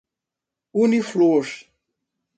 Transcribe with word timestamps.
Uniflor 0.81 1.69